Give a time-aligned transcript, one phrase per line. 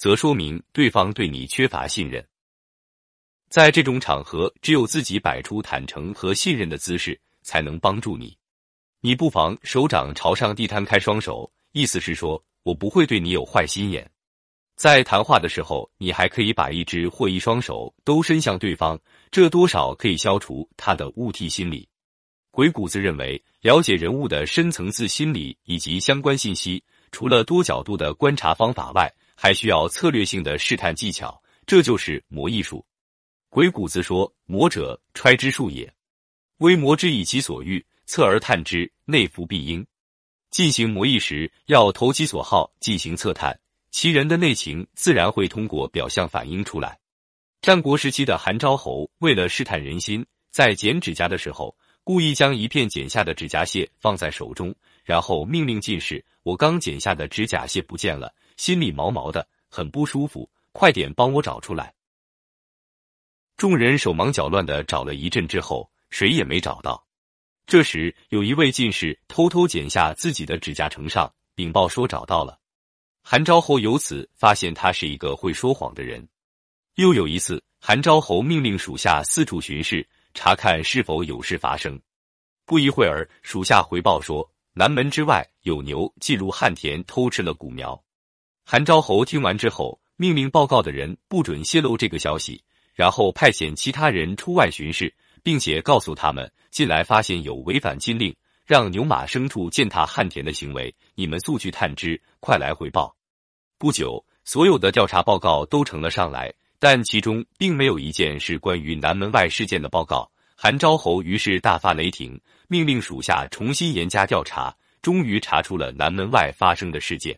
[0.00, 2.26] 则说明对方对你缺乏信任。
[3.50, 8.34] 在这种场合，只有自己摆出坦诚和信任的姿势，才能帮助你。
[9.02, 14.10] 你不妨手掌朝上地摊开双手，意思是说我不会对你有坏心眼。
[14.74, 18.98] 在谈话的时候，你还可以把一只或一双手都伸向对方，
[19.30, 21.86] 这多少可以消除他的误替心理。
[22.50, 26.82] 鬼谷子认为，了解人物的深层次心理以及相关信息，
[27.12, 29.12] 除了多角度的观察方法外，
[29.42, 32.84] 还需要策略性的试探技巧，这就是魔艺术。
[33.48, 35.90] 鬼谷子说：“魔者，揣之术也。
[36.58, 39.86] 微魔之以其所欲。”侧而探之，内服必应。
[40.50, 43.58] 进行魔艺时，要投其所好进行测探，
[43.90, 46.98] 其人的内情自然会通过表象反映出来。
[47.62, 61.94] 战国时期的韩昭侯为了试探人心，在剪指甲的时候，故意将一片剪下的指甲屑放在手中，然后命令进士：“我刚剪下的指甲屑不见了，心里毛毛的，很不舒服，快点帮我找出来。”
[63.56, 67.02] 众人手忙脚乱的找了一阵之后，谁也没找到。
[67.64, 72.60] 这时，有一位进士偷偷剪下自己的指甲，呈上禀报说找到了。
[73.22, 76.28] 韩昭侯由此发现他是一个会说谎的人。
[76.96, 81.98] 又有一次，韩昭侯命令属下四处巡视，查看是否有事发生。
[82.66, 87.98] 不一会儿，属下回报说南门之外有牛进入旱田偷吃了谷苗。
[88.72, 92.62] 韩昭侯听完之后，命令报告的人不准泄露这个消息，
[92.94, 95.12] 然后派遣其他人出外巡视。
[95.42, 98.32] 并且告诉他们，近来发现有违反禁令，
[98.64, 103.12] 让牛马牲畜践踏旱田的行为，你们速去探知，快来回报。
[103.76, 110.30] 不久，所有的调查报告都呈了上来，但其中并没有一件是关于南门外事件的报告。
[110.54, 117.36] 韩昭侯于是大发雷霆，命令属下重新严加调查，终于查出了南门外发生的事件。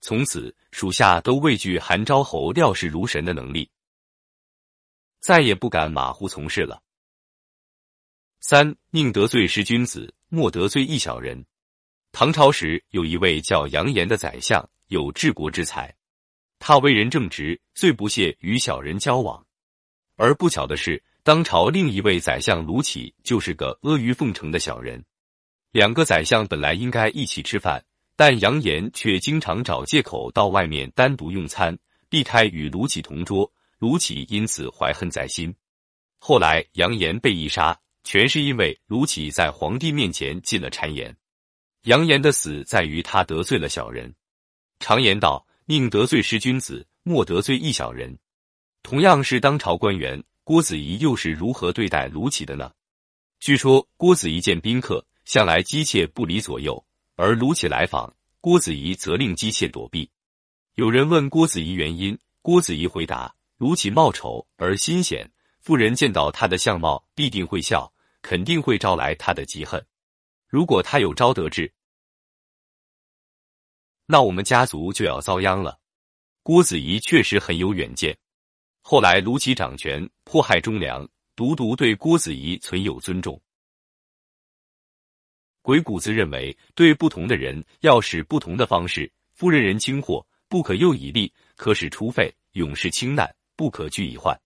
[0.00, 3.68] 从此，属下都畏惧韩昭侯料事如神的能力，
[5.20, 6.82] 再也不敢马虎从事了。
[8.40, 11.44] 三宁得罪十君子，莫得罪一小人。
[12.12, 15.92] 唐朝时有一位叫杨炎的宰相，有治国之才。
[16.58, 19.44] 他为人正直，最不屑与小人交往。
[20.14, 25.04] 而不巧的是，当朝另一位宰相卢杞就是个阿谀奉承的小人。
[25.72, 27.84] 两个宰相本来应该一起吃饭，
[28.16, 31.78] 但杨炎却经常找借口到外面单独用餐，
[32.08, 33.52] 避开与卢杞同桌。
[33.78, 35.54] 卢杞因此怀恨在心。
[36.18, 37.78] 后来杨炎被一杀。
[38.08, 41.16] 全是因为卢杞在皇帝面前进了谗言。
[41.86, 44.14] 杨炎的死在于他得罪了小人。
[44.78, 48.16] 常言道：“宁得罪十君子，莫得罪一小人。”
[48.84, 52.70] 同样是当朝官员，郭子仪又是如何对待卢杞的呢？
[53.40, 56.80] 据说郭子仪见宾客向来姬妾不离左右，
[57.16, 60.08] 而卢杞来访，郭子仪则令姬妾躲避。
[60.74, 69.86] 有人问郭子仪原因，郭子仪回答：“卢杞貌丑而心险，妇人见到他的相貌，必定会笑。”肯定会招来他的嫉恨。
[70.48, 71.72] 如果他有招得志，
[74.04, 75.78] 那我们家族就要遭殃了。
[76.42, 78.18] 郭子仪确实很有远见。
[78.80, 83.40] 后来卢杞掌权，迫害忠良，独独对郭子仪存有尊重。
[85.66, 89.10] 鬼谷子认为，对不同的人要使不同的方式。
[89.34, 94.40] 夫人人轻货，不可诱以利；可使出费，勇士轻难，不可拒以患。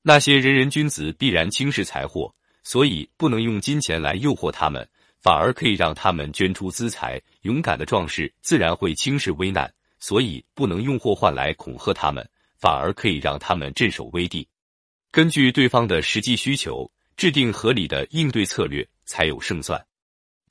[0.00, 2.34] 那些人人君子必然轻视财货。
[2.62, 4.88] 所以不能用金钱来诱惑他们，
[5.20, 7.20] 反而可以让他们捐出资财。
[7.42, 12.26] 勇敢的壮士自然会轻视危难，所以不能用祸患来恐吓他们，
[12.56, 14.48] 反而可以让他们镇守危地。
[15.12, 19.78] 根据对方的实际需求，制定合理的应对策略，才有胜算。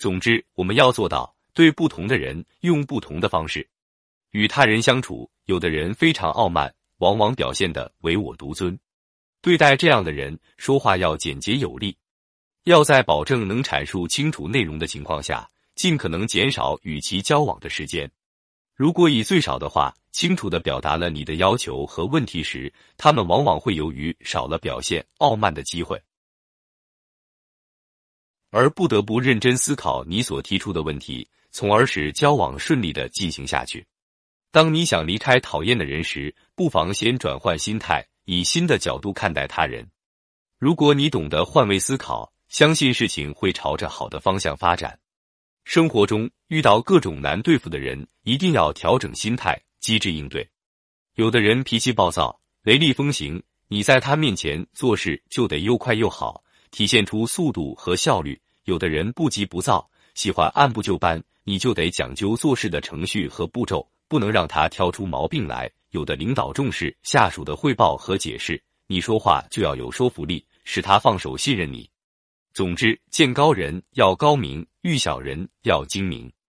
[0.03, 3.66] 总之，我们要做到对不同的人用不同的方式
[4.31, 5.31] 与他人相处。
[5.46, 8.78] 有的人非常傲慢，往往表现的唯我独尊。
[9.42, 11.96] 对待这样的人，说话要简洁有力。
[12.66, 18.12] 要在保证能阐述清楚内容的情况下，尽可能减少与其交往的时间。
[18.75, 25.98] 如果以最少的话清楚的表达了你的要求和问题时，他们往往会由于少了表现傲慢的机会，
[28.53, 33.83] 而不得不认真思考你所提出的问题，从而使交往顺利的进行下去。
[34.51, 39.89] 当你想离开讨厌的人时，不妨先转换心态，以新的角度看待他人。
[40.59, 45.00] 如果你懂得换位思考，相信事情会朝着好的方向发展。
[45.63, 50.47] 生活中遇到各种难对付的人，一定要调整心态，机智应对。
[51.15, 56.43] 有的人脾气暴躁，雷厉风行，你在他面前做事就得又快又好，
[56.74, 65.70] 体现出速度和效率；有的人不急不躁，喜欢按部就班，你就得讲究做事的程序和步骤，不能让他挑出毛病来。
[65.92, 71.88] 有的领导重视下属的汇报和解释，你说话就要有说服力，使他放手信任你。
[72.56, 76.31] 总之，见高人要高明，遇小人要精明。